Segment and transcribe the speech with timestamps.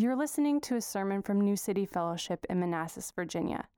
[0.00, 3.68] You're listening to a sermon from New City Fellowship in Manassas, Virginia.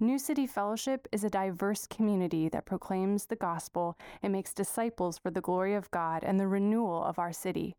[0.00, 5.30] New City Fellowship is a diverse community that proclaims the gospel and makes disciples for
[5.30, 7.74] the glory of God and the renewal of our city.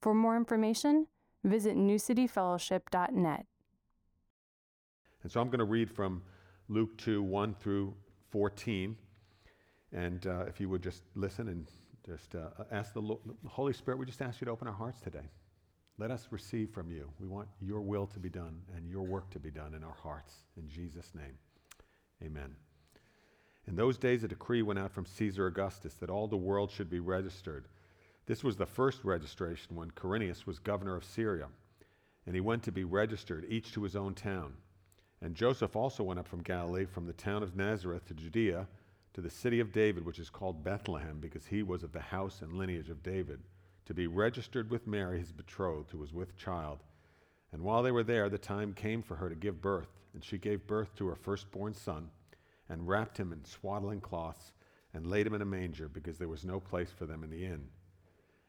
[0.00, 1.06] For more information,
[1.44, 3.44] visit newcityfellowship.net.
[5.22, 6.22] And so I'm going to read from
[6.70, 7.92] Luke 2 1 through
[8.30, 8.96] 14.
[9.92, 11.70] And uh, if you would just listen and
[12.06, 14.72] just uh, ask the, Lord, the Holy Spirit, we just ask you to open our
[14.72, 15.28] hearts today.
[15.96, 17.08] Let us receive from you.
[17.20, 19.96] We want your will to be done and your work to be done in our
[20.02, 20.34] hearts.
[20.56, 21.38] In Jesus' name,
[22.22, 22.56] amen.
[23.68, 26.90] In those days, a decree went out from Caesar Augustus that all the world should
[26.90, 27.66] be registered.
[28.26, 31.46] This was the first registration when Quirinius was governor of Syria,
[32.26, 34.54] and he went to be registered, each to his own town.
[35.22, 38.66] And Joseph also went up from Galilee, from the town of Nazareth to Judea,
[39.14, 42.42] to the city of David, which is called Bethlehem, because he was of the house
[42.42, 43.40] and lineage of David,
[43.86, 46.78] to be registered with Mary, his betrothed, who was with child.
[47.52, 50.38] And while they were there, the time came for her to give birth, and she
[50.38, 52.10] gave birth to her firstborn son,
[52.68, 54.52] and wrapped him in swaddling cloths,
[54.92, 57.44] and laid him in a manger, because there was no place for them in the
[57.44, 57.68] inn.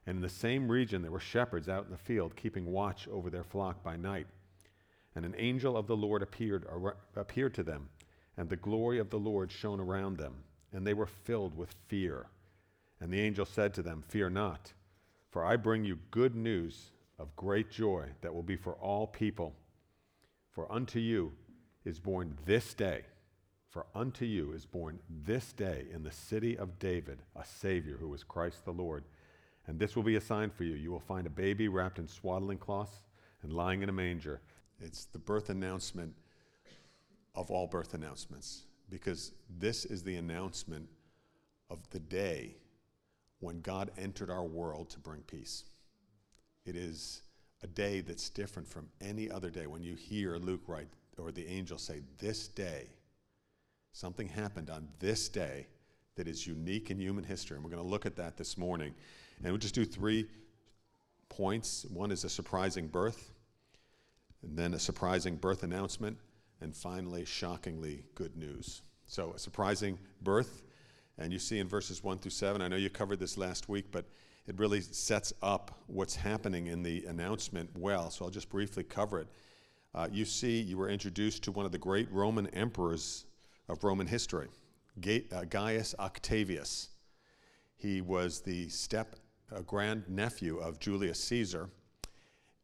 [0.08, 3.30] And in the same region there were shepherds out in the field, keeping watch over
[3.30, 4.28] their flock by night.
[5.16, 6.66] And an angel of the Lord appeared,
[7.16, 7.90] appeared to them,
[8.38, 10.36] and the glory of the Lord shone around them,
[10.74, 12.28] and they were filled with fear.
[13.00, 14.74] And the angel said to them, Fear not,
[15.36, 19.54] for I bring you good news of great joy that will be for all people.
[20.50, 21.34] For unto you
[21.84, 23.02] is born this day,
[23.68, 28.14] for unto you is born this day in the city of David a Savior who
[28.14, 29.04] is Christ the Lord.
[29.68, 30.76] And this will be a sign for you.
[30.76, 33.04] You will find a baby wrapped in swaddling cloths
[33.44, 34.40] and lying in a manger.
[34.80, 36.14] It's the birth announcement
[37.36, 40.88] of all birth announcements because this is the announcement
[41.70, 42.56] of the day
[43.40, 45.66] when God entered our world to bring peace.
[46.66, 47.22] It is
[47.64, 49.68] a day that's different from any other day.
[49.68, 52.88] When you hear Luke write or the angel say, This day,
[53.92, 55.68] something happened on this day
[56.16, 57.56] that is unique in human history.
[57.56, 58.94] And we're going to look at that this morning.
[59.38, 60.28] And we'll just do three
[61.30, 61.86] points.
[61.94, 63.32] One is a surprising birth,
[64.42, 66.18] and then a surprising birth announcement,
[66.62, 68.82] and finally, shockingly good news.
[69.08, 70.64] So, a surprising birth,
[71.18, 73.86] and you see in verses 1 through 7, I know you covered this last week,
[73.92, 74.06] but
[74.48, 78.10] it really sets up what's happening in the announcement well.
[78.12, 79.28] So, I'll just briefly cover it.
[79.94, 83.26] Uh, you see, you were introduced to one of the great Roman emperors
[83.70, 84.50] of Roman history,
[85.06, 86.90] uh, Gaius Octavius.
[87.78, 89.16] He was the step
[89.52, 91.70] a grand nephew of Julius Caesar,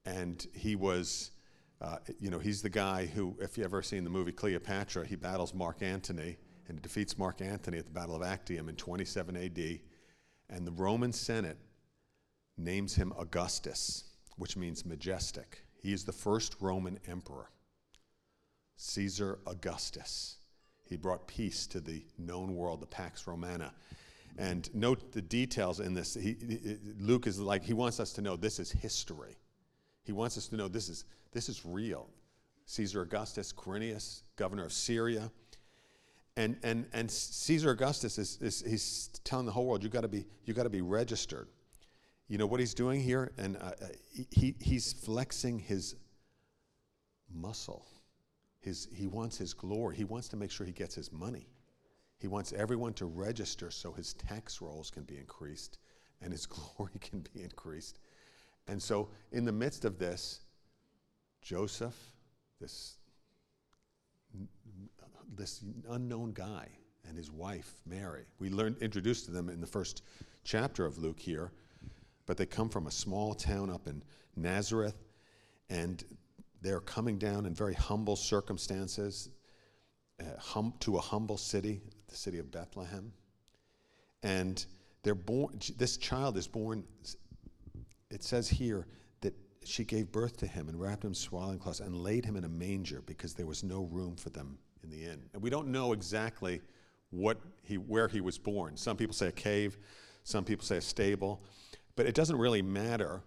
[0.06, 1.32] and he was,
[1.80, 5.16] uh, you know, he's the guy who, if you ever seen the movie Cleopatra, he
[5.16, 6.38] battles Mark Antony
[6.72, 9.80] and defeats Mark Antony at the Battle of Actium in 27 AD,
[10.50, 11.58] and the Roman Senate
[12.58, 14.06] names him Augustus,
[14.38, 15.66] which means majestic.
[15.82, 17.50] He is the first Roman emperor,
[18.78, 20.38] Caesar Augustus.
[20.86, 23.74] He brought peace to the known world, the Pax Romana.
[24.38, 26.14] And note the details in this.
[26.14, 26.38] He,
[27.00, 29.36] Luke is like, he wants us to know this is history.
[30.04, 31.04] He wants us to know this is,
[31.34, 32.10] this is real.
[32.66, 35.32] Caesar Augustus, Quirinius, governor of Syria.
[36.38, 40.26] And, and, and Caesar Augustus is, is he's telling the whole world, you gotta be,
[40.46, 41.48] you gotta be registered.
[42.28, 43.32] You know what he's doing here?
[43.38, 43.88] And uh, uh
[44.32, 45.96] he, he's flexing his
[47.34, 47.86] muscle.
[48.60, 49.98] His, he wants his glory.
[49.98, 51.48] He wants to make sure he gets his money.
[52.18, 55.80] He wants everyone to register so his tax rolls can be increased
[56.22, 56.46] and his
[56.78, 58.00] glory can be increased.
[58.68, 60.42] And so, in the midst of this,
[61.42, 61.96] Joseph,
[62.60, 62.98] this,
[65.36, 66.68] this unknown guy,
[67.08, 70.04] and his wife, Mary, we learned introduced to them in the first
[70.44, 71.52] chapter of Luke here,
[72.26, 74.04] but they come from a small town up in
[74.36, 74.96] Nazareth,
[75.70, 76.04] and
[76.62, 79.30] they're coming down in very humble circumstances
[80.20, 81.82] uh, hum, to a humble city
[82.12, 83.12] the city of Bethlehem.
[84.22, 84.64] And
[85.02, 86.84] they're born, this child is born,
[88.12, 88.86] it says here
[89.22, 89.34] that
[89.64, 92.44] she gave birth to him and wrapped him in swaddling cloths and laid him in
[92.44, 95.22] a manger because there was no room for them in the end.
[95.34, 96.62] And we don't know exactly
[97.10, 98.78] what he, where he was born.
[98.78, 99.78] Some people say a cave,
[100.24, 101.42] some people say a stable,
[101.96, 103.22] but it doesn't really matter.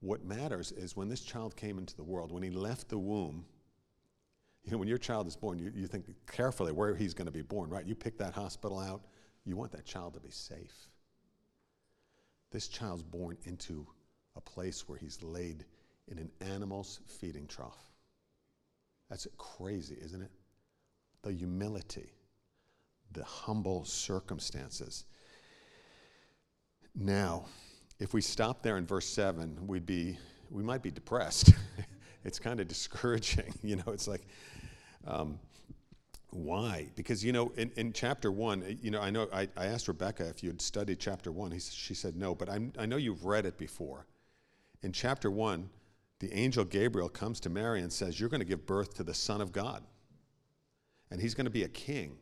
[0.00, 3.44] What matters is when this child came into the world, when he left the womb,
[4.64, 7.32] you know, when your child is born, you, you think carefully where he's going to
[7.32, 7.86] be born, right?
[7.86, 9.02] You pick that hospital out,
[9.44, 10.88] you want that child to be safe.
[12.50, 13.86] This child's born into
[14.36, 15.64] a place where he's laid
[16.08, 17.90] in an animal's feeding trough.
[19.08, 20.30] That's crazy, isn't it?
[21.22, 22.12] The humility,
[23.12, 25.04] the humble circumstances.
[26.94, 27.46] Now,
[27.98, 30.18] if we stop there in verse 7, we'd be,
[30.50, 31.52] we might be depressed.
[32.24, 33.54] it's kind of discouraging.
[33.62, 34.26] You know, it's like,
[35.06, 35.38] um,
[36.30, 36.88] why?
[36.96, 40.28] Because, you know, in, in chapter one, you know, I know I, I asked Rebecca
[40.28, 41.50] if you had studied chapter one.
[41.50, 44.06] He, she said no, but I'm, I know you've read it before.
[44.82, 45.68] In chapter one,
[46.20, 49.14] the angel Gabriel comes to Mary and says, You're going to give birth to the
[49.14, 49.82] Son of God.
[51.10, 52.18] And he's going to be a king.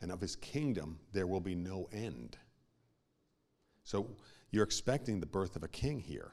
[0.00, 2.36] And of his kingdom, there will be no end.
[3.84, 4.08] So
[4.50, 6.32] you're expecting the birth of a king here.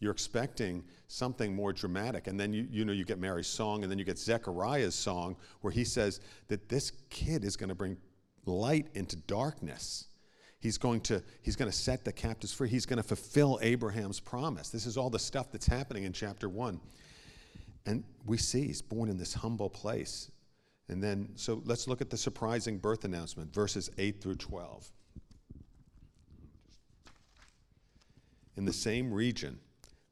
[0.00, 2.26] You're expecting something more dramatic.
[2.26, 5.36] And then you, you know you get Mary's song, and then you get Zechariah's song,
[5.60, 7.96] where he says that this kid is going to bring
[8.44, 10.06] light into darkness.
[10.60, 12.68] He's going to he's going to set the captives free.
[12.68, 14.70] He's going to fulfill Abraham's promise.
[14.70, 16.80] This is all the stuff that's happening in chapter 1.
[17.86, 20.30] And we see he's born in this humble place.
[20.88, 24.90] And then so let's look at the surprising birth announcement verses 8 through 12.
[28.56, 29.58] In the same region,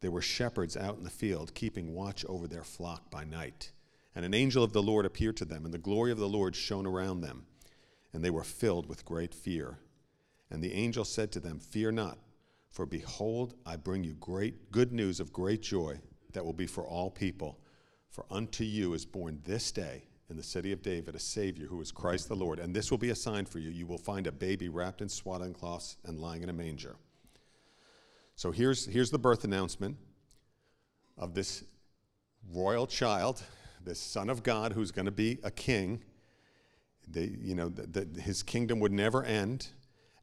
[0.01, 3.71] there were shepherds out in the field, keeping watch over their flock by night.
[4.15, 6.57] And an angel of the Lord appeared to them, and the glory of the Lord
[6.57, 7.47] shone around them,
[8.13, 9.79] and they were filled with great fear.
[10.51, 12.19] And the angel said to them, Fear not,
[12.69, 16.01] for behold, I bring you great good news of great joy
[16.33, 17.61] that will be for all people.
[18.11, 21.79] For unto you is born this day in the city of David a Savior who
[21.83, 22.59] is Christ the Lord.
[22.59, 23.69] And this will be a sign for you.
[23.69, 26.97] You will find a baby wrapped in swaddling cloths and lying in a manger.
[28.35, 29.99] So here's, here's the birth announcement
[31.19, 31.65] of this
[32.51, 33.43] royal child,
[33.85, 36.03] this son of God who's going to be a king.
[37.15, 39.69] You know, the, the, his kingdom would never end.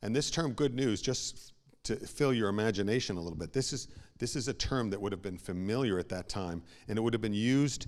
[0.02, 1.54] And this term, good news, just
[1.84, 5.12] to fill your imagination a little bit, this is, this is a term that would
[5.12, 7.86] have been familiar at that time, and it would have been used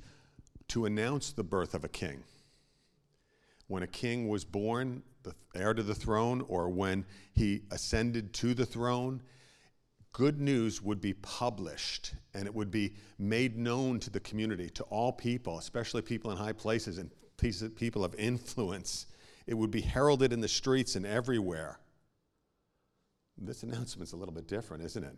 [0.72, 2.24] to announce the birth of a king.
[3.68, 8.54] When a king was born, the heir to the throne, or when he ascended to
[8.54, 9.22] the throne,
[10.14, 14.84] good news would be published and it would be made known to the community, to
[14.84, 17.12] all people, especially people in high places and
[17.76, 19.08] people of influence.
[19.48, 21.80] It would be heralded in the streets and everywhere.
[23.38, 25.18] This announcement's a little bit different, isn't it?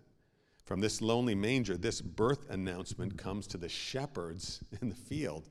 [0.65, 5.50] From this lonely manger, this birth announcement comes to the shepherds in the field,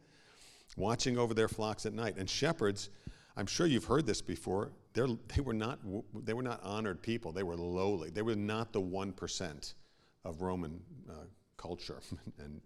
[0.76, 2.16] watching over their flocks at night.
[2.16, 2.88] And shepherds,
[3.36, 5.08] I'm sure you've heard this before, they're,
[5.42, 5.78] were not,
[6.24, 7.32] they were not honored people.
[7.32, 8.10] They were lowly.
[8.10, 9.74] They were not the 1%
[10.24, 11.24] of Roman uh,
[11.56, 12.00] culture
[12.38, 12.60] and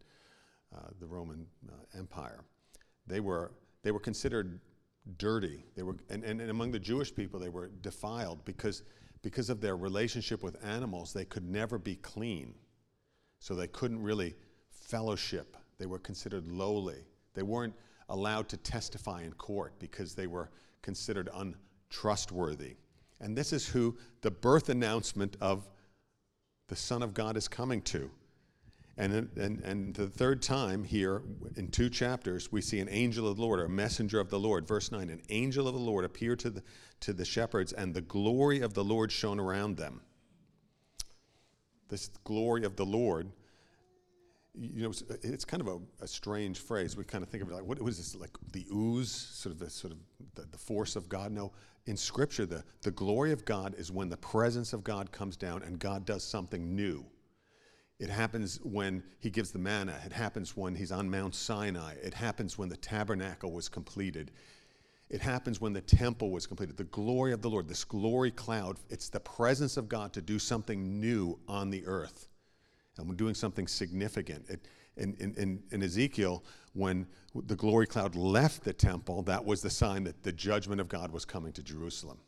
[0.75, 2.41] uh, the Roman uh, Empire.
[3.07, 3.53] They were,
[3.83, 4.59] they were considered
[5.19, 5.65] dirty.
[5.77, 8.83] They were, and, and, and among the Jewish people, they were defiled because,
[9.27, 11.13] because of their relationship with animals.
[11.13, 12.55] They could never be clean.
[13.41, 14.37] So they couldn't really
[14.71, 15.57] fellowship.
[15.79, 17.03] They were considered lowly.
[17.35, 17.75] They weren't
[18.09, 20.49] allowed to testify in court because they were
[20.81, 22.77] considered untrustworthy.
[23.21, 25.69] And this is who the birth announcement of
[26.69, 28.09] the Son of God is coming to.
[28.99, 31.23] And, and, and the third time here
[31.57, 34.39] in two chapters, we see an angel of the Lord, or a messenger of the
[34.39, 34.67] Lord.
[34.67, 36.63] Verse 9 An angel of the Lord appeared to the,
[37.01, 40.01] to the shepherds, and the glory of the Lord shone around them.
[41.89, 43.33] This glory of the Lord
[44.59, 46.97] you know, it's kind of a, a, strange phrase.
[46.97, 49.59] We kind of think of it like, what was this, like the ooze, sort of
[49.59, 49.99] the sort of
[50.35, 51.31] the, the, force of God?
[51.31, 51.53] No,
[51.87, 55.63] in Scripture, the, the glory of God is when the presence of God comes down
[55.63, 57.05] and God does something new.
[57.99, 59.99] It happens when he gives the manna.
[60.05, 61.95] It happens when he's on Mount Sinai.
[62.03, 64.33] It happens when the tabernacle was completed.
[65.09, 66.77] It happens when the temple was completed.
[66.77, 70.39] The glory of the Lord, this glory cloud, it's the presence of God to do
[70.39, 72.29] something new on the earth
[72.99, 74.45] and we're doing something significant.
[74.49, 79.69] It, in, in, in, Ezekiel, when the glory cloud left the temple, that was the
[79.69, 82.19] sign that the judgment of God was coming to Jerusalem.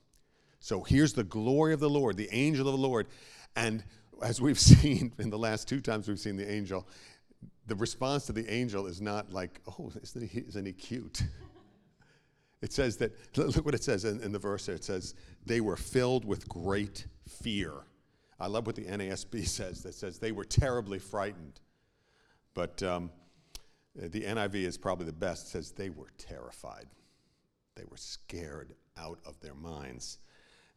[0.61, 3.07] So here's the glory of the Lord, the angel of the Lord.
[3.57, 3.85] And
[4.23, 6.87] as we've seen in the last two times we've seen the angel,
[7.67, 11.23] the response to the angel is not like, oh, isn't he, isn't he cute?
[12.61, 14.75] It says that, look what it says in, in the verse there.
[14.75, 15.15] It says,
[15.47, 17.73] they were filled with great fear.
[18.41, 21.61] I love what the NASB says that says they were terribly frightened.
[22.55, 23.11] But um,
[23.95, 25.47] the NIV is probably the best.
[25.47, 26.87] It says they were terrified.
[27.77, 30.19] They were scared out of their minds.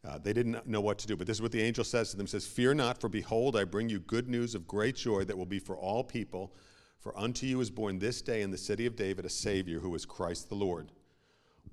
[0.04, 1.16] Uh, they didn't know what to do.
[1.16, 2.28] But this is what the angel says to them.
[2.28, 5.46] says, Fear not, for behold, I bring you good news of great joy that will
[5.46, 6.54] be for all people.
[7.00, 9.94] For unto you is born this day in the city of David a Savior who
[9.96, 10.92] is Christ the Lord.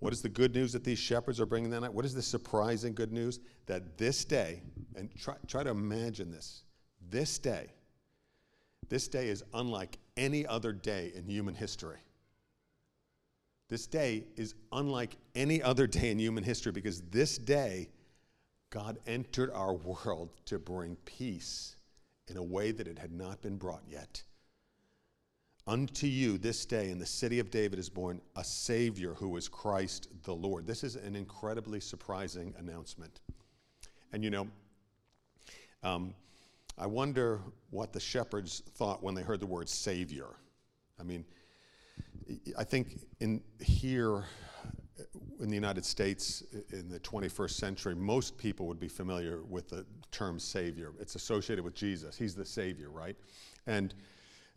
[0.00, 1.92] What is the good news that these shepherds are bringing that night?
[1.92, 3.40] What is the surprising good news?
[3.66, 4.62] That this day,
[4.94, 6.62] and try, try to imagine this,
[7.11, 7.73] this day,
[8.88, 11.99] this day is unlike any other day in human history.
[13.68, 17.88] This day is unlike any other day in human history because this day,
[18.70, 21.76] God entered our world to bring peace
[22.28, 24.22] in a way that it had not been brought yet.
[25.66, 29.48] Unto you this day in the city of David is born a Savior who is
[29.48, 30.66] Christ the Lord.
[30.66, 33.20] This is an incredibly surprising announcement.
[34.12, 34.48] And you know,
[35.82, 36.14] um,
[36.78, 40.28] I wonder what the shepherds thought when they heard the word Savior.
[40.98, 41.25] I mean,
[42.56, 44.25] I think in here
[45.40, 49.87] in the United States in the 21st century, most people would be familiar with the
[50.11, 50.93] term Savior.
[51.00, 52.17] It's associated with Jesus.
[52.17, 53.17] He's the Savior, right?
[53.67, 53.95] And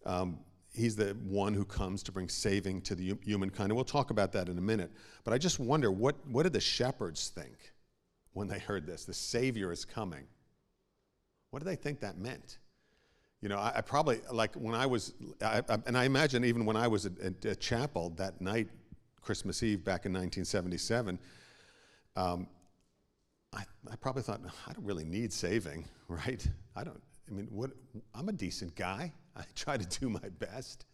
[0.06, 0.40] um,
[0.74, 3.72] he's the one who comes to bring saving to the humankind.
[3.72, 4.92] And we'll talk about that in a minute.
[5.24, 7.74] But I just wonder what, what did the shepherds think
[8.34, 9.06] when they heard this?
[9.06, 10.24] The Savior is coming.
[11.52, 12.60] What did they think that meant?
[13.42, 16.66] You know, I, I probably, like when I was, I, I, and I imagine even
[16.66, 18.70] when I was at, at, at, chapel that night,
[19.22, 21.20] Christmas Eve back in 1977,
[22.16, 22.48] um,
[23.54, 26.46] I, I probably thought, I don't really need saving, right?
[26.76, 27.72] I don't, I mean, what,
[28.14, 29.14] I'm a decent guy.
[29.36, 30.86] I try to do my best.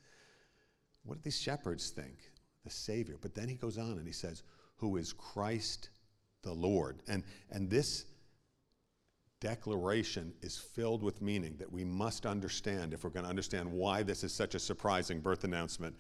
[1.03, 2.17] What do these shepherds think?
[2.63, 3.17] The Savior.
[3.21, 4.43] But then he goes on and he says,
[4.75, 5.89] Who is Christ
[6.47, 7.03] the Lord.
[7.07, 8.05] And, and this
[9.39, 14.01] declaration is filled with meaning that we must understand if we're going to understand why
[14.01, 15.95] this is such a surprising birth announcement.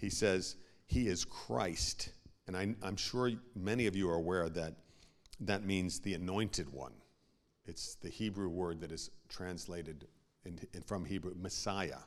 [0.00, 0.56] He says,
[0.86, 2.10] He is Christ.
[2.46, 4.74] And I, am sure many of you are aware that
[5.40, 6.92] that means the anointed one.
[7.66, 10.06] It's the Hebrew word that is translated
[10.44, 11.98] in, in, from Hebrew, Messiah.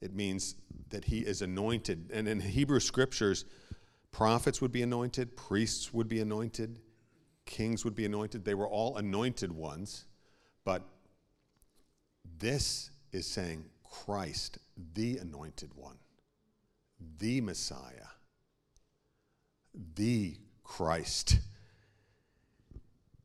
[0.00, 0.56] It means
[0.88, 2.10] that he is anointed.
[2.12, 3.44] And in Hebrew scriptures,
[4.12, 6.80] prophets would be anointed, priests would be anointed,
[7.44, 8.44] kings would be anointed.
[8.44, 10.06] They were all anointed ones.
[10.64, 10.82] But
[12.38, 14.58] this is saying Christ,
[14.94, 15.96] the anointed one,
[17.18, 18.08] the Messiah,
[19.94, 21.38] the Christ.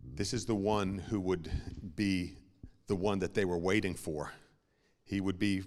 [0.04, 1.52] This is the one who would
[1.96, 2.34] be
[2.88, 4.32] the one that they were waiting for.
[5.04, 5.64] He would be,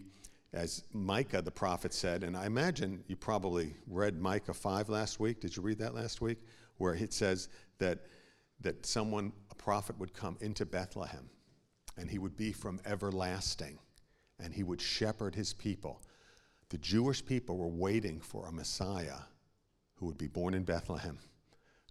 [0.53, 5.41] as Micah the prophet said, and I imagine you probably read Micah 5 last week.
[5.41, 6.39] Did you read that last week?
[6.79, 7.49] Where it says
[7.79, 8.01] that,
[8.61, 11.29] that someone, a prophet, would come into Bethlehem
[11.97, 13.79] and he would be from everlasting
[14.41, 16.01] and he would shepherd his people.
[16.71, 19.21] The Jewish people were waiting for a Messiah
[19.97, 21.19] who would be born in Bethlehem,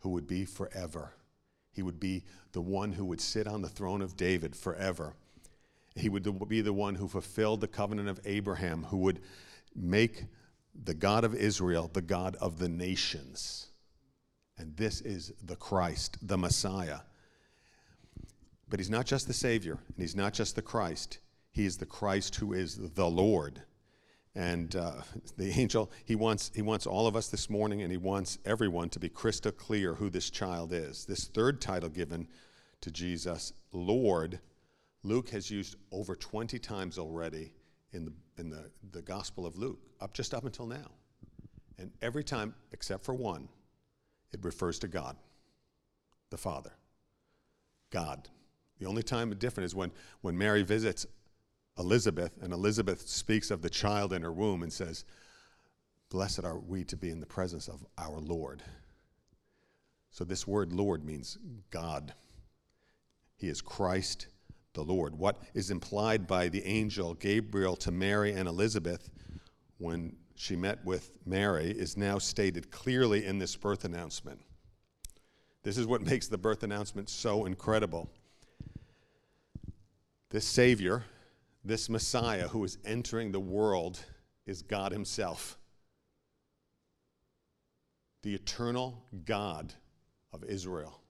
[0.02, 1.14] who would be forever.
[1.72, 5.14] He would be the one who would sit on the throne of David forever.
[5.96, 9.20] He would be the one who fulfilled the covenant of Abraham, who would
[9.76, 10.26] make
[10.84, 13.68] the God of Israel the God of the nations.
[14.60, 17.00] And this is the Christ, the Messiah.
[18.70, 21.20] But he's not just the Savior, and he's not just the Christ.
[21.52, 23.64] He is the Christ who is the Lord.
[24.38, 25.02] And uh,
[25.38, 28.90] the angel, he wants, he wants all of us this morning, and he wants everyone
[28.90, 31.06] to be crystal clear who this child is.
[31.06, 32.28] This third title given
[32.82, 34.40] to Jesus, Lord,
[35.04, 37.52] Luke has used over 20 times already
[37.94, 40.92] in the, in the, the Gospel of Luke, up just up until now.
[41.80, 43.50] And every time, except for one,
[44.32, 45.18] it refers to God,
[46.30, 46.74] the Father.
[47.90, 48.30] God.
[48.80, 49.92] The only time different is when,
[50.22, 51.08] when Mary visits
[51.80, 55.06] Elizabeth, and Elizabeth speaks of the child in her womb and says,
[56.10, 58.64] Blessed are we to be in the presence of our Lord.
[60.12, 61.38] So, this word Lord means
[61.70, 62.14] God.
[63.36, 64.28] He is Christ
[64.74, 65.18] the Lord.
[65.18, 69.10] What is implied by the angel Gabriel to Mary and Elizabeth
[69.78, 74.40] when she met with Mary is now stated clearly in this birth announcement.
[75.64, 78.10] This is what makes the birth announcement so incredible.
[80.30, 81.04] This Savior,
[81.68, 84.00] this Messiah who is entering the world
[84.46, 85.58] is God Himself,
[88.24, 89.74] the eternal God
[90.32, 91.02] of Israel.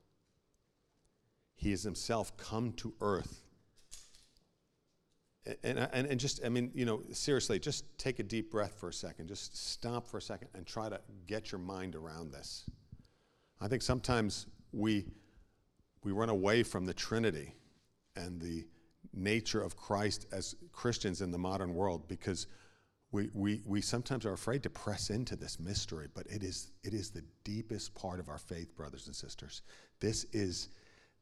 [1.55, 3.43] He has Himself come to earth.
[5.63, 8.89] And, and, and just, I mean, you know, seriously, just take a deep breath for
[8.89, 9.27] a second.
[9.27, 12.65] Just stop for a second and try to get your mind around this.
[13.61, 15.05] I think sometimes we,
[16.03, 17.53] we run away from the Trinity
[18.15, 18.65] and the
[19.17, 22.47] nature of Christ as Christians in the modern world because
[23.11, 26.93] we, we, we sometimes are afraid to press into this mystery, but it is, it
[26.93, 29.61] is the deepest part of our faith, brothers and sisters.
[29.99, 30.69] This is,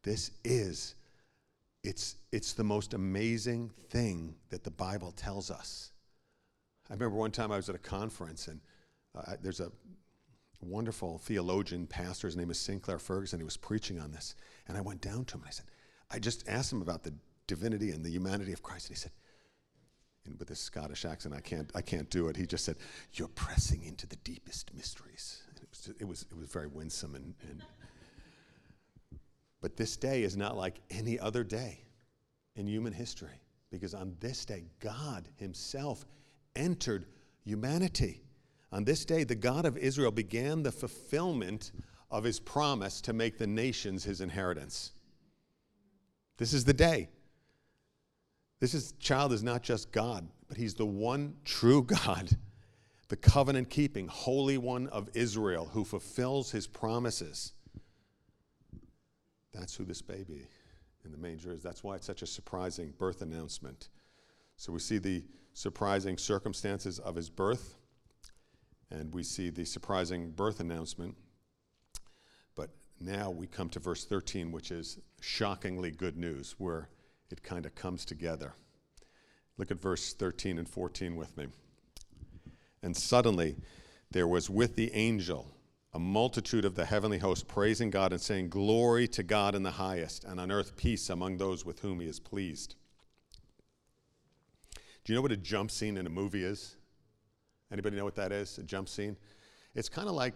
[0.03, 0.95] this is,
[1.83, 5.91] it's, it's the most amazing thing that the Bible tells us.
[6.89, 8.59] I remember one time I was at a conference, and
[9.15, 9.71] uh, there's a
[10.61, 14.35] wonderful theologian, pastor, his name is Sinclair Ferguson, he was preaching on this.
[14.67, 15.65] And I went down to him and I said,
[16.09, 17.13] I just asked him about the
[17.47, 18.89] divinity and the humanity of Christ.
[18.89, 19.11] And he said,
[20.25, 22.35] and with this Scottish accent, I can't, I can't do it.
[22.35, 22.77] He just said,
[23.13, 25.43] You're pressing into the deepest mysteries.
[25.61, 27.15] It was, it, was, it was very winsome.
[27.15, 27.61] And, and
[29.61, 31.83] but this day is not like any other day
[32.55, 36.05] in human history because on this day, God Himself
[36.55, 37.05] entered
[37.43, 38.23] humanity.
[38.71, 41.71] On this day, the God of Israel began the fulfillment
[42.11, 44.91] of his promise to make the nations his inheritance.
[46.37, 47.09] This is the day.
[48.59, 52.29] This is, child is not just God, but he's the one true God,
[53.09, 57.53] the covenant keeping, Holy One of Israel who fulfills his promises.
[59.53, 60.47] That's who this baby
[61.03, 61.63] in the manger is.
[61.63, 63.89] That's why it's such a surprising birth announcement.
[64.57, 67.75] So we see the surprising circumstances of his birth,
[68.91, 71.15] and we see the surprising birth announcement.
[72.55, 72.69] But
[72.99, 76.89] now we come to verse 13, which is shockingly good news, where
[77.31, 78.53] it kind of comes together.
[79.57, 81.47] Look at verse 13 and 14 with me.
[82.83, 83.55] And suddenly
[84.11, 85.55] there was with the angel
[85.95, 89.71] a multitude of the heavenly host praising God and saying, Glory to God in the
[89.71, 92.75] highest, and on earth peace among those with whom he is pleased.
[95.05, 96.75] Do you know what a jump scene in a movie is?
[97.71, 98.57] Anybody know what that is?
[98.57, 99.15] A jump scene?
[99.73, 100.33] It's kind of like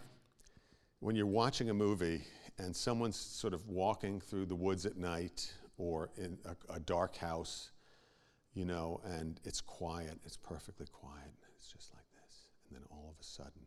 [1.01, 2.23] when you're watching a movie
[2.57, 7.15] and someone's sort of walking through the woods at night or in a, a dark
[7.15, 7.71] house,
[8.53, 11.31] you know, and it's quiet, it's perfectly quiet.
[11.55, 12.47] It's just like this.
[12.67, 13.65] And then all of a sudden,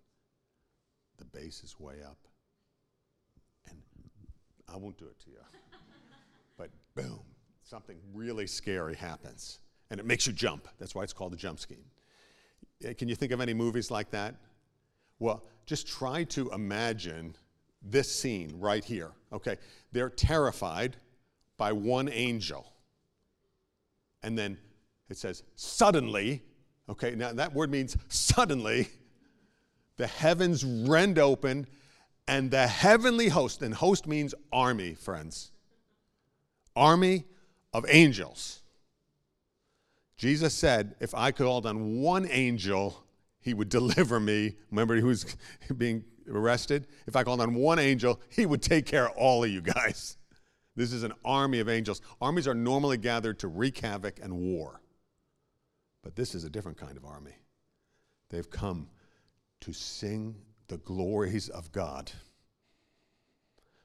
[1.18, 2.18] the bass is way up.
[3.68, 3.78] And
[4.72, 5.38] I won't do it to you.
[6.58, 7.20] but boom,
[7.62, 9.60] something really scary happens.
[9.90, 10.68] And it makes you jump.
[10.78, 11.84] That's why it's called the jump scheme.
[12.84, 14.34] Eh, can you think of any movies like that?
[15.18, 17.36] Well, just try to imagine
[17.82, 19.12] this scene right here.
[19.32, 19.56] Okay,
[19.92, 20.96] they're terrified
[21.62, 22.72] by one angel.
[24.24, 24.58] And then
[25.08, 26.42] it says, suddenly,
[26.88, 28.88] okay, now that word means suddenly,
[29.96, 31.68] the heavens rend open
[32.26, 35.52] and the heavenly host, and host means army, friends,
[36.74, 37.26] army
[37.72, 38.62] of angels.
[40.16, 43.04] Jesus said, if I called on one angel,
[43.40, 44.56] he would deliver me.
[44.72, 45.36] Remember, he was
[45.78, 46.88] being arrested?
[47.06, 50.16] If I called on one angel, he would take care of all of you guys.
[50.74, 52.00] This is an army of angels.
[52.20, 54.80] Armies are normally gathered to wreak havoc and war.
[56.02, 57.36] But this is a different kind of army.
[58.30, 58.88] They've come
[59.60, 60.34] to sing
[60.68, 62.10] the glories of God.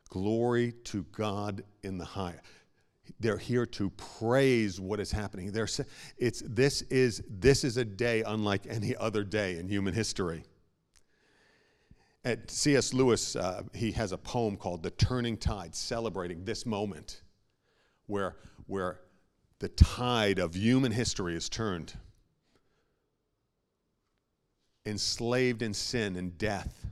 [0.09, 2.39] Glory to God in the high.
[3.19, 5.51] They're here to praise what is happening.
[5.51, 5.67] They're,
[6.17, 10.43] it's, this, is, this is a day unlike any other day in human history.
[12.25, 12.93] At C.S.
[12.93, 17.21] Lewis, uh, he has a poem called The Turning Tide, celebrating this moment
[18.07, 18.99] where, where
[19.59, 21.93] the tide of human history is turned
[24.87, 26.85] enslaved in sin and death.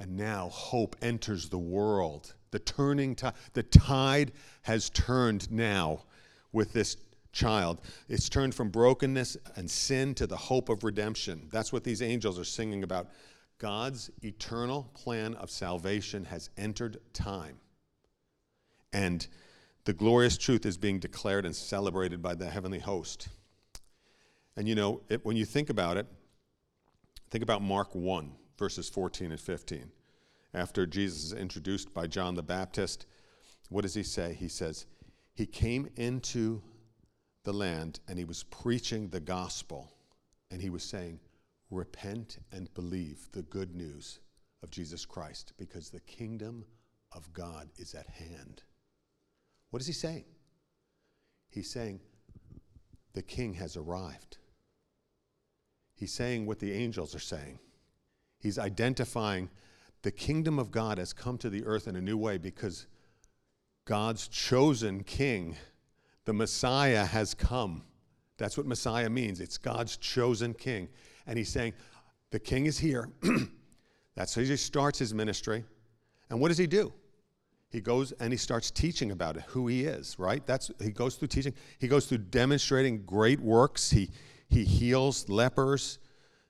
[0.00, 2.34] And now hope enters the world.
[2.50, 6.04] The turning tide, the tide has turned now
[6.52, 6.96] with this
[7.32, 7.80] child.
[8.08, 11.48] It's turned from brokenness and sin to the hope of redemption.
[11.50, 13.08] That's what these angels are singing about.
[13.58, 17.58] God's eternal plan of salvation has entered time.
[18.92, 19.26] And
[19.84, 23.28] the glorious truth is being declared and celebrated by the heavenly host.
[24.56, 26.06] And you know, it, when you think about it,
[27.30, 29.90] Think about Mark 1, verses 14 and 15.
[30.54, 33.06] After Jesus is introduced by John the Baptist,
[33.68, 34.32] what does he say?
[34.32, 34.86] He says,
[35.34, 36.62] He came into
[37.44, 39.92] the land and he was preaching the gospel,
[40.50, 41.20] and he was saying,
[41.70, 44.20] Repent and believe the good news
[44.62, 46.64] of Jesus Christ, because the kingdom
[47.12, 48.62] of God is at hand.
[49.70, 50.24] What is he saying?
[51.50, 52.00] He's saying,
[53.12, 54.38] The king has arrived.
[55.94, 57.58] He's saying what the angels are saying.
[58.38, 59.50] He's identifying
[60.02, 62.86] the kingdom of God has come to the earth in a new way because
[63.84, 65.56] God's chosen king,
[66.24, 67.82] the Messiah, has come.
[68.36, 69.40] That's what Messiah means.
[69.40, 70.88] It's God's chosen king.
[71.28, 71.74] And he's saying,
[72.30, 73.08] the king is here.
[74.16, 75.64] That's how he starts his ministry.
[76.28, 76.92] And what does he do?
[77.70, 80.44] He goes and he starts teaching about it, who he is, right?
[80.46, 81.54] That's he goes through teaching.
[81.78, 83.90] He goes through demonstrating great works.
[83.90, 84.10] He
[84.48, 85.98] he heals lepers.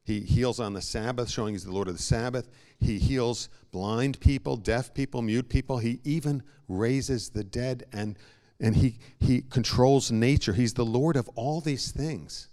[0.09, 2.49] He heals on the Sabbath, showing he's the Lord of the Sabbath.
[2.81, 5.79] He heals blind people, deaf people, mute people.
[5.79, 8.17] He even raises the dead and,
[8.59, 10.55] and he, he controls nature.
[10.55, 12.49] He's the Lord of all these things.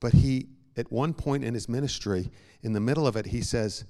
[0.00, 2.30] But he, at one point in his ministry,
[2.62, 3.84] in the middle of it, he says,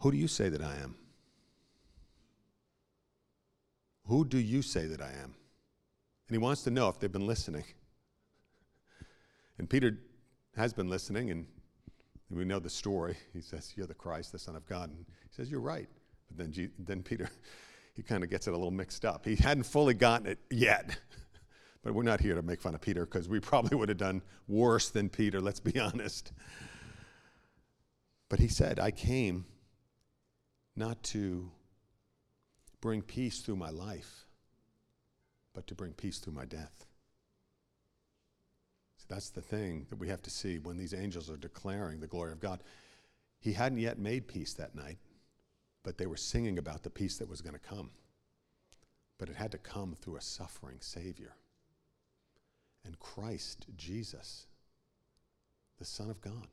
[0.00, 0.96] Who do you say that I am?
[4.06, 5.34] Who do you say that I am?
[6.28, 7.64] And he wants to know if they've been listening.
[9.58, 9.98] And Peter
[10.56, 11.46] has been listening, and
[12.30, 13.16] we know the story.
[13.32, 14.90] He says, You're the Christ, the Son of God.
[14.90, 15.88] And he says, You're right.
[16.28, 17.30] But then, G- then Peter,
[17.94, 19.24] he kind of gets it a little mixed up.
[19.24, 20.96] He hadn't fully gotten it yet.
[21.82, 24.22] But we're not here to make fun of Peter because we probably would have done
[24.48, 26.32] worse than Peter, let's be honest.
[28.28, 29.44] But he said, I came
[30.74, 31.50] not to
[32.80, 34.26] bring peace through my life,
[35.54, 36.86] but to bring peace through my death.
[38.96, 42.06] So that's the thing that we have to see when these angels are declaring the
[42.06, 42.62] glory of God.
[43.40, 44.98] He hadn't yet made peace that night,
[45.82, 47.90] but they were singing about the peace that was going to come.
[49.18, 51.34] But it had to come through a suffering Savior.
[52.84, 54.46] And Christ, Jesus,
[55.78, 56.48] the Son of God,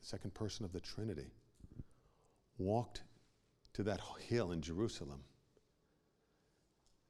[0.00, 1.32] the second person of the Trinity,
[2.58, 3.02] walked
[3.74, 5.24] to that hill in Jerusalem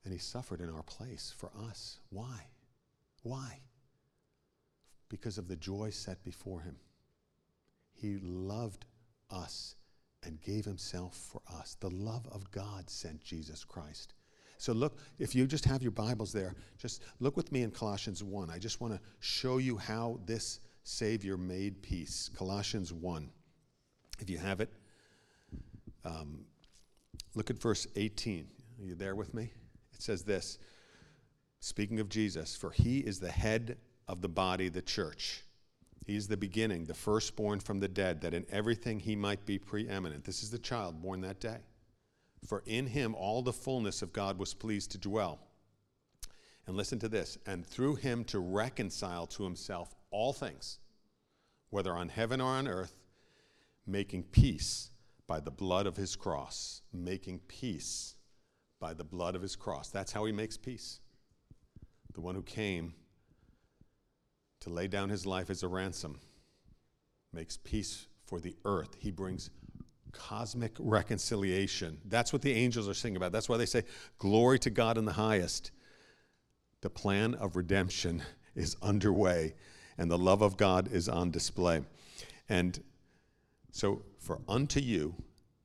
[0.05, 2.01] and he suffered in our place for us.
[2.11, 2.47] Why?
[3.23, 3.61] Why?
[5.09, 6.77] Because of the joy set before him.
[7.93, 8.85] He loved
[9.31, 9.77] us
[10.25, 11.77] and gave himself for us.
[11.79, 14.15] The love of God sent Jesus Christ.
[14.63, 18.23] So look, if you just have your Bibles there, just look with me in Colossians
[18.23, 18.49] 1.
[18.49, 22.31] I just want to show you how this Savior made peace.
[22.33, 23.29] Colossians 1.
[24.21, 24.73] If you have it,
[26.05, 26.45] um,
[27.35, 28.47] look at verse 18.
[28.79, 29.51] Are you there with me?
[29.95, 30.61] It says this
[31.59, 35.43] speaking of Jesus, for he is the head of the body, the church.
[36.07, 39.59] He is the beginning, the firstborn from the dead, that in everything he might be
[39.59, 40.23] preeminent.
[40.23, 41.59] This is the child born that day.
[42.47, 45.39] For in him all the fullness of God was pleased to dwell.
[46.67, 50.79] And listen to this and through him to reconcile to himself all things,
[51.71, 52.97] whether on heaven or on earth,
[53.87, 54.91] making peace
[55.27, 56.83] by the blood of his cross.
[56.93, 58.17] Making peace
[58.81, 59.89] by the blood of his cross.
[59.89, 61.01] That's how he makes peace.
[62.15, 62.95] The one who came
[64.61, 66.21] to lay down his life as a ransom
[67.33, 68.97] makes peace for the earth.
[68.99, 69.51] He brings
[70.13, 71.99] cosmic reconciliation.
[72.05, 73.33] That's what the angels are singing about.
[73.33, 73.85] That's why they say,
[74.19, 75.71] Glory to God in the highest.
[76.81, 78.23] The plan of redemption
[78.55, 79.55] is underway,
[79.99, 81.83] and the love of God is on display.
[82.49, 82.83] And
[83.71, 85.15] so, for unto you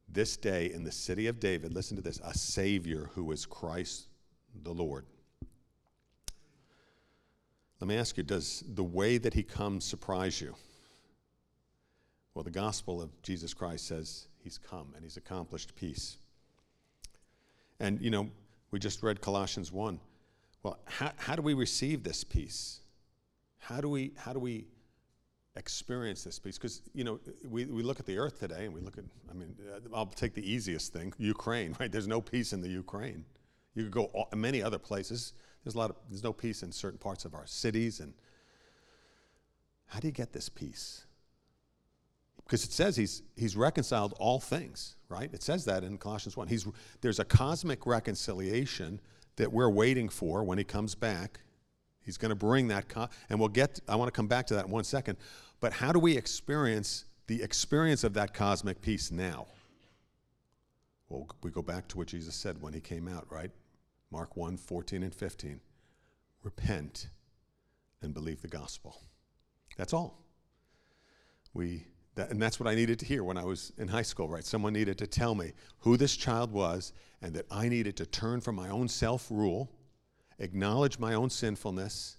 [0.07, 4.07] this day in the city of David, listen to this, a Savior who is Christ
[4.63, 5.05] the Lord.
[7.79, 10.55] Let me ask you, does the way that he comes surprise you?
[12.33, 16.17] Well, the gospel of Jesus Christ says he's come and he's accomplished peace.
[17.81, 18.29] And, you know,
[18.71, 19.99] we just read Colossians 1.
[20.63, 22.79] Well, how, how do we receive this peace?
[23.57, 24.65] How do we, how do we
[25.57, 26.57] experience this peace?
[26.57, 29.33] Because, you know, we, we look at the earth today and we look at, I
[29.33, 31.91] mean, uh, I'll take the easiest thing Ukraine, right?
[31.91, 33.25] There's no peace in the Ukraine.
[33.75, 35.33] You could go all, many other places.
[35.65, 37.99] There's a lot of, there's no peace in certain parts of our cities.
[37.99, 38.13] And
[39.87, 41.06] how do you get this peace?
[42.47, 45.29] Because it says he's, he's reconciled all things, right?
[45.33, 46.47] It says that in Colossians 1.
[46.47, 46.65] He's,
[47.01, 49.01] there's a cosmic reconciliation
[49.35, 51.41] that we're waiting for when he comes back.
[52.01, 54.53] He's going to bring that, co- and we'll get, I want to come back to
[54.53, 55.17] that in one second.
[55.59, 59.47] But how do we experience the experience of that cosmic peace now?
[61.09, 63.51] Well, we go back to what Jesus said when he came out, right?
[64.09, 65.59] Mark 1 14 and 15.
[66.43, 67.09] Repent
[68.01, 69.01] and believe the gospel.
[69.75, 70.23] That's all.
[71.53, 74.27] We that, and that's what I needed to hear when I was in high school,
[74.27, 74.43] right?
[74.43, 78.41] Someone needed to tell me who this child was and that I needed to turn
[78.41, 79.69] from my own self rule,
[80.39, 82.17] acknowledge my own sinfulness,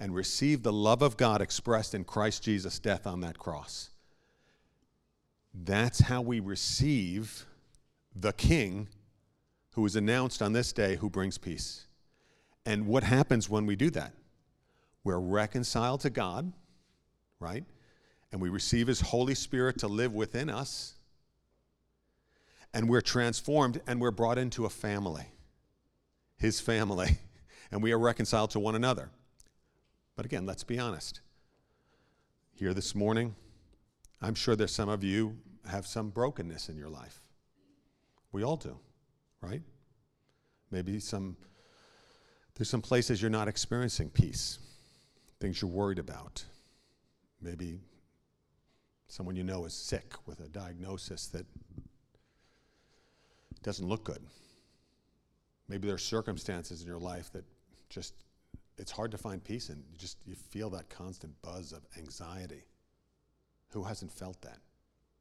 [0.00, 3.90] and receive the love of God expressed in Christ Jesus' death on that cross.
[5.54, 7.46] That's how we receive
[8.14, 8.88] the King
[9.72, 11.86] who is announced on this day who brings peace.
[12.66, 14.12] And what happens when we do that?
[15.04, 16.52] We're reconciled to God,
[17.38, 17.64] right?
[18.32, 20.94] And we receive His Holy Spirit to live within us,
[22.74, 25.26] and we're transformed and we're brought into a family,
[26.36, 27.18] His family,
[27.70, 29.10] and we are reconciled to one another.
[30.16, 31.20] But again, let's be honest.
[32.52, 33.36] Here this morning,
[34.20, 35.38] I'm sure there's some of you
[35.68, 37.20] have some brokenness in your life.
[38.32, 38.78] We all do,
[39.40, 39.62] right?
[40.70, 41.36] Maybe some
[42.58, 44.58] there's some places you're not experiencing peace,
[45.38, 46.44] things you're worried about.
[47.40, 47.78] Maybe
[49.08, 51.46] someone you know is sick with a diagnosis that
[53.62, 54.22] doesn't look good.
[55.68, 57.44] Maybe there are circumstances in your life that
[57.90, 58.14] just
[58.78, 59.76] it's hard to find peace in.
[59.90, 62.64] You just you feel that constant buzz of anxiety.
[63.70, 64.58] Who hasn't felt that?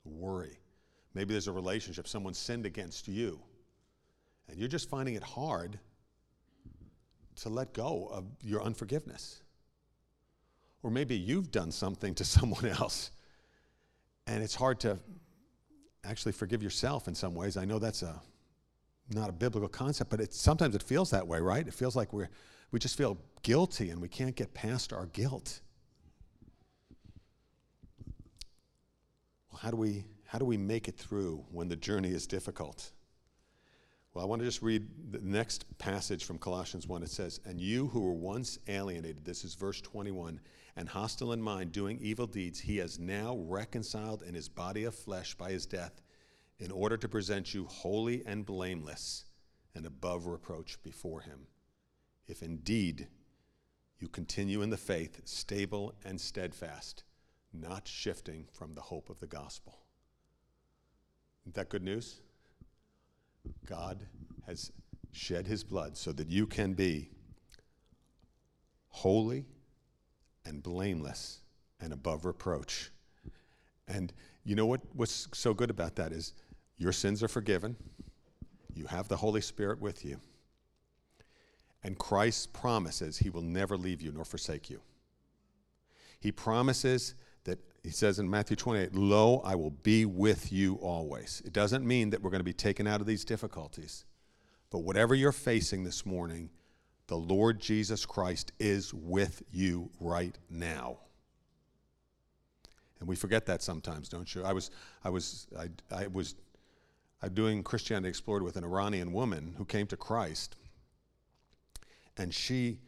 [0.06, 0.60] Worry.
[1.14, 3.40] Maybe there's a relationship, someone sinned against you,
[4.48, 5.80] and you're just finding it hard
[7.38, 9.42] to let go of your unforgiveness.
[10.84, 13.12] Or maybe you've done something to someone else
[14.28, 15.00] and it's hard to
[16.04, 17.58] actually forgive yourself in some ways.
[17.58, 18.22] I know that's a
[19.10, 21.66] not a biblical concept, but it, sometimes it feels that way, right?
[21.66, 22.30] It feels like we're,
[22.72, 25.62] we just feel guilty and we can't get past our guilt.
[29.50, 32.92] Well, how do we how do we make it through when the journey is difficult?
[34.18, 37.04] Well, I want to just read the next passage from Colossians 1.
[37.04, 40.40] It says, And you who were once alienated, this is verse 21,
[40.76, 44.96] and hostile in mind, doing evil deeds, he has now reconciled in his body of
[44.96, 46.02] flesh by his death,
[46.58, 49.26] in order to present you holy and blameless
[49.76, 51.46] and above reproach before him.
[52.28, 53.10] If indeed
[54.00, 57.04] you continue in the faith, stable and steadfast,
[57.54, 59.78] not shifting from the hope of the gospel.
[61.44, 62.22] Isn't that good news?
[63.66, 64.06] God
[64.46, 64.72] has
[65.12, 67.10] shed his blood so that you can be
[68.90, 69.46] holy
[70.46, 71.42] and blameless
[71.80, 72.92] and above reproach.
[73.88, 76.34] And you know what, what's so good about that is
[76.78, 77.76] your sins are forgiven,
[78.74, 80.20] you have the Holy Spirit with you,
[81.84, 84.82] and Christ promises he will never leave you nor forsake you.
[86.20, 87.16] He promises
[87.48, 91.42] that he says in Matthew 28, Lo, I will be with you always.
[91.46, 94.06] It doesn't mean that we're going to be taken out of these difficulties.
[94.70, 96.50] But whatever you're facing this morning,
[97.08, 101.00] the Lord Jesus Christ is with you right now.
[103.00, 104.44] And we forget that sometimes, don't you?
[104.44, 104.70] I was,
[105.04, 106.36] I was, I, I was
[107.22, 110.56] I'm doing Christianity Explored with an Iranian woman who came to Christ.
[112.16, 112.80] And she,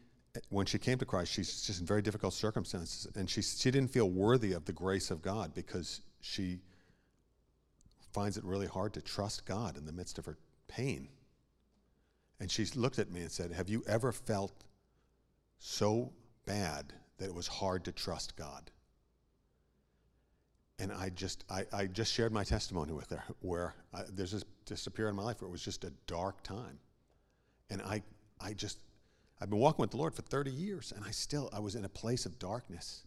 [0.49, 3.07] when she came to Christ, she's just in very difficult circumstances.
[3.15, 6.59] And she, she didn't feel worthy of the grace of God because she
[8.13, 11.09] finds it really hard to trust God in the midst of her pain.
[12.39, 14.63] And she looked at me and said, Have you ever felt
[15.59, 16.13] so
[16.45, 18.71] bad that it was hard to trust God?
[20.79, 24.45] and I just I, I just shared my testimony with her where I, there's this,
[24.65, 26.79] this period in my life where it was just a dark time,
[27.69, 28.01] and I
[28.39, 28.79] I just
[29.41, 31.85] I've been walking with the Lord for 30 years, and I still I was in
[31.85, 33.03] a place of darkness.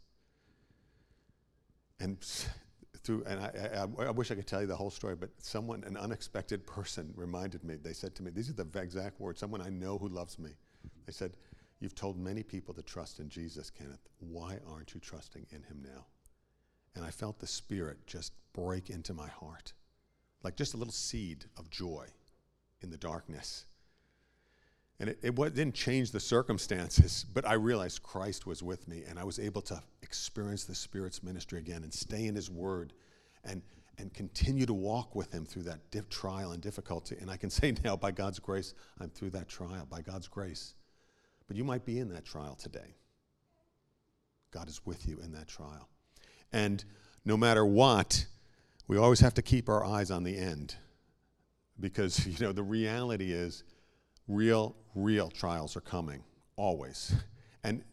[2.00, 2.18] And
[3.02, 5.84] through and I, I, I wish I could tell you the whole story, but someone
[5.84, 7.76] an unexpected person reminded me.
[7.76, 9.40] They said to me, these are the exact words.
[9.40, 10.50] Someone I know who loves me.
[11.06, 11.36] They said,
[11.80, 14.08] "You've told many people to trust in Jesus, Kenneth.
[14.18, 16.06] Why aren't you trusting in Him now?"
[16.94, 19.72] and I felt the Spirit just break into my heart,
[20.42, 22.06] like just a little seed of joy
[22.82, 23.64] in the darkness.
[25.02, 29.18] And it, it didn't change the circumstances, but I realized Christ was with me, and
[29.18, 32.92] I was able to experience the Spirit's ministry again and stay in His Word
[33.42, 33.62] and,
[33.98, 37.16] and continue to walk with Him through that dip, trial and difficulty.
[37.20, 40.74] And I can say now, by God's grace, I'm through that trial, by God's grace.
[41.48, 42.94] But you might be in that trial today.
[44.52, 45.88] God is with you in that trial.
[46.52, 46.84] And
[47.24, 48.24] no matter what,
[48.86, 50.76] we always have to keep our eyes on the end.
[51.80, 53.64] Because, you know, the reality is
[54.28, 56.22] real, real trials are coming,
[56.56, 57.14] always.
[57.64, 57.84] And,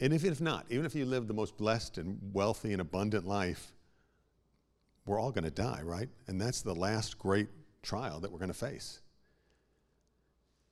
[0.00, 3.26] and if, if not, even if you live the most blessed and wealthy and abundant
[3.26, 3.72] life,
[5.06, 6.10] we're all going to die, right?
[6.26, 7.48] And that's the last great
[7.82, 9.00] trial that we're going to face.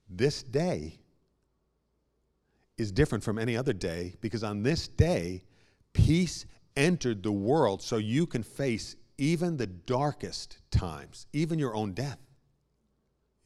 [0.07, 0.99] This day
[2.77, 5.43] is different from any other day because on this day,
[5.93, 6.45] peace
[6.75, 12.19] entered the world so you can face even the darkest times, even your own death.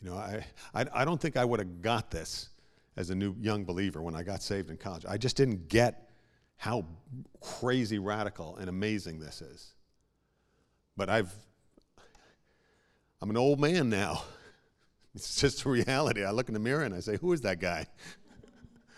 [0.01, 2.49] You know, I, I, I don't think I would have got this
[2.95, 5.05] as a new young believer when I got saved in college.
[5.07, 6.10] I just didn't get
[6.57, 6.86] how
[7.39, 9.73] crazy radical and amazing this is.
[10.95, 11.33] But I've,
[13.21, 14.23] I'm an old man now.
[15.15, 16.23] It's just a reality.
[16.23, 17.88] I look in the mirror and I say, Who is that guy?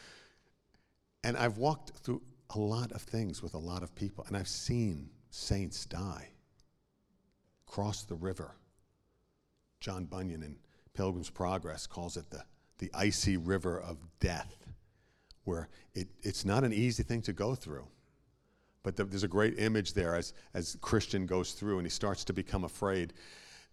[1.23, 2.21] and I've walked through
[2.53, 6.29] a lot of things with a lot of people, and I've seen saints die,
[7.65, 8.55] cross the river.
[9.79, 10.57] John Bunyan in
[10.93, 12.43] Pilgrim's Progress calls it the,
[12.80, 14.65] the icy river of death,
[15.43, 17.88] where it, it's not an easy thing to go through.
[18.84, 22.23] But the, there's a great image there as, as Christian goes through and he starts
[22.25, 23.13] to become afraid.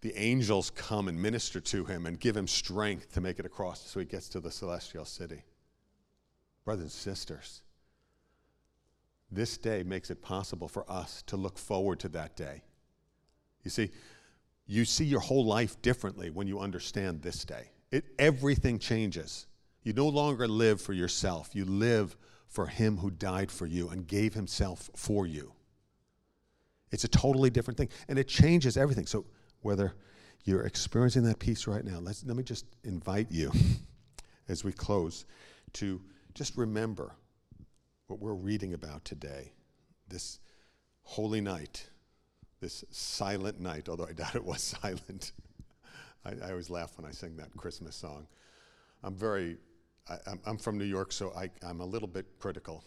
[0.01, 3.89] The angels come and minister to him and give him strength to make it across
[3.89, 5.43] so he gets to the celestial city.
[6.65, 7.63] Brothers and sisters,
[9.31, 12.63] this day makes it possible for us to look forward to that day.
[13.63, 13.91] You see,
[14.67, 17.71] you see your whole life differently when you understand this day.
[17.91, 19.47] It, everything changes.
[19.83, 22.17] You no longer live for yourself, you live
[22.49, 25.53] for Him who died for you and gave Himself for you.
[26.91, 29.07] It's a totally different thing, and it changes everything.
[29.07, 29.27] So,
[29.63, 29.95] whether
[30.45, 33.53] you're experiencing that peace right now, let's, let me just invite you
[34.49, 35.25] as we close
[35.75, 36.01] to
[36.35, 37.13] just remember
[38.07, 39.53] what we're reading about today,
[40.09, 40.39] this
[41.03, 41.89] holy night,
[42.61, 45.33] this silent night, although I doubt it was silent.
[46.25, 48.27] I, I, always laugh when I sing that Christmas song.
[49.03, 49.59] I'm very
[50.09, 52.85] I, I'm, I'm from New York, so I, I'm a little bit critical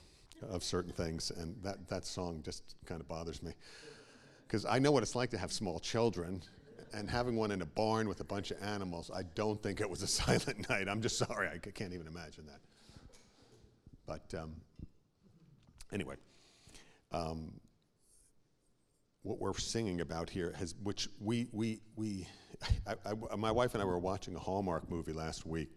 [0.50, 3.54] of certain things, and that, that song just kind of bothers me.
[4.48, 6.42] Because I know what it's like to have small children,
[6.94, 9.90] and having one in a barn with a bunch of animals, I don't think it
[9.90, 10.88] was a silent night.
[10.88, 12.60] I'm just sorry, I can't even imagine that.
[14.06, 14.56] But um,
[15.94, 16.16] anyway,
[17.12, 17.52] um,
[19.24, 22.28] what we're singing about here has, which we, we, we
[22.88, 25.70] I, I, my wife and I were watching a Hallmark movie last week,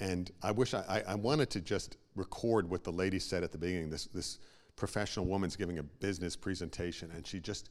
[0.00, 3.58] and I wish I, I, wanted to just record what the lady said at the
[3.58, 3.90] beginning.
[3.90, 4.38] This, this
[4.76, 7.70] professional woman's giving a business presentation, and she just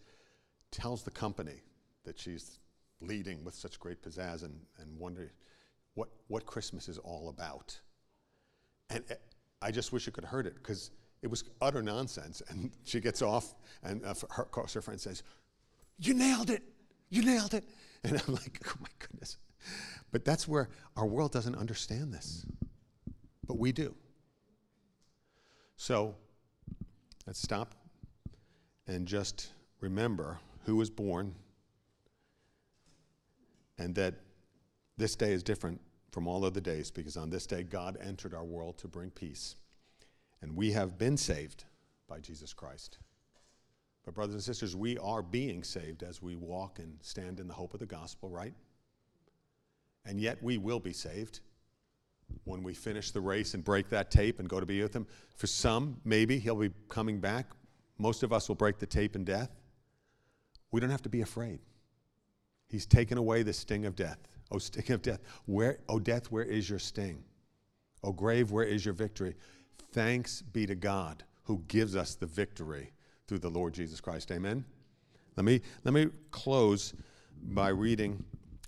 [0.72, 1.62] tells the company
[2.04, 2.60] that she's
[3.02, 5.30] leading with such great pizzazz and, and wondering
[5.94, 7.80] what, what Christmas is all about.
[8.90, 9.16] And eh,
[9.62, 10.92] I just wish you could have heard it because
[11.22, 12.42] it was utter nonsense.
[12.50, 15.24] And she gets off, and uh, her, of course, her friend says,
[16.00, 16.64] You nailed it!
[17.10, 17.64] You nailed it!
[18.04, 19.38] And I'm like, Oh my goodness.
[20.12, 22.46] But that's where our world doesn't understand this.
[23.48, 23.96] But we do.
[25.76, 26.16] So
[27.26, 27.74] let's stop
[28.88, 29.50] and just
[29.82, 31.34] remember who was born
[33.78, 34.16] and that
[34.98, 38.44] this day is different from all other days because on this day God entered our
[38.44, 39.56] world to bring peace.
[40.46, 41.64] And we have been saved
[42.08, 43.00] by Jesus Christ.
[44.04, 47.54] But, brothers and sisters, we are being saved as we walk and stand in the
[47.56, 48.54] hope of the gospel, right?
[50.06, 51.40] And yet we will be saved
[52.44, 55.08] when we finish the race and break that tape and go to be with Him.
[55.36, 57.48] For some, maybe He'll be coming back.
[57.98, 59.50] Most of us will break the tape in death.
[60.70, 61.58] We don't have to be afraid.
[62.70, 64.20] He's taken away the sting of death.
[64.52, 65.22] Oh, sting of death.
[65.48, 67.24] Where, oh, death, where is your sting?
[68.04, 69.34] Oh, grave, where is your victory?
[69.92, 72.94] Thanks be to God who gives us the victory
[73.28, 74.32] through the Lord Jesus Christ.
[74.32, 74.66] Amen.
[75.36, 76.94] Let me, let me close
[77.42, 78.24] by reading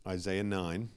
[0.06, 0.90] Isaiah 9,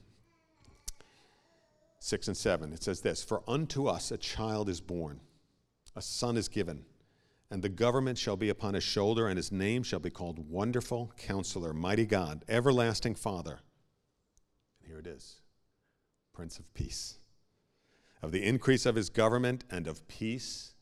[1.99, 2.73] 6 and 7.
[2.73, 5.21] It says this For unto us a child is born,
[5.95, 6.85] a son is given
[7.51, 11.11] and the government shall be upon his shoulder, and his name shall be called Wonderful
[11.17, 13.59] Counselor, Mighty God, Everlasting Father.
[14.79, 15.41] And here it is
[16.33, 17.17] Prince of Peace.
[18.21, 20.73] Of the increase of his government and of peace,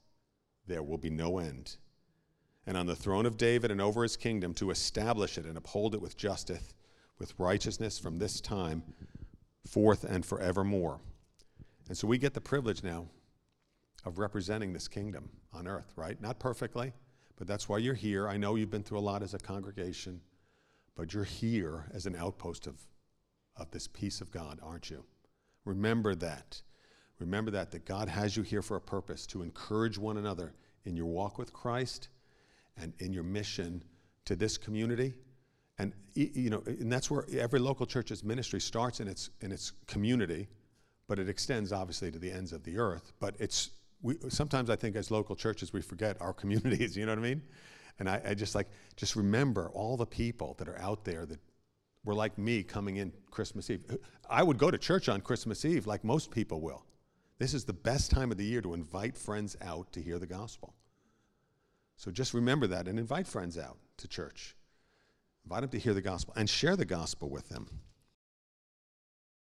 [0.67, 1.78] there will be no end.
[2.67, 5.95] And on the throne of David and over his kingdom, to establish it and uphold
[5.95, 6.73] it with justice,
[7.17, 8.84] with righteousness from this time
[9.65, 10.99] forth and forevermore.
[11.88, 13.08] And so we get the privilege now
[14.06, 16.19] of representing this kingdom on earth, right?
[16.21, 16.93] Not perfectly,
[17.38, 18.28] but that's why you're here.
[18.28, 20.21] I know you've been through a lot as a congregation,
[20.95, 22.75] but you're here as an outpost of,
[23.56, 25.04] of this peace of God, aren't you?
[25.65, 26.62] Remember that.
[27.20, 30.54] Remember that, that God has you here for a purpose to encourage one another
[30.86, 32.10] in your walk with Christ
[32.78, 33.84] and in your mission
[34.26, 35.14] to this community.
[35.78, 39.74] And, you know, and that's where every local church's ministry starts in its, in its
[39.88, 40.48] community,
[41.08, 43.12] but it extends obviously to the ends of the earth.
[43.20, 47.12] But it's we, sometimes I think as local churches we forget our communities, you know
[47.12, 47.42] what I mean?
[48.00, 51.40] And I, I, just like, just remember all the people that are out there that
[52.06, 53.84] were like me coming in Christmas Eve.
[54.30, 56.86] I would go to church on Christmas Eve like most people will.
[57.39, 60.28] This is the best time of the year to invite friends out to hear the
[60.28, 60.75] gospel.
[61.95, 64.56] So just remember that and invite friends out to church.
[65.45, 67.67] Invite them to hear the gospel and share the gospel with them.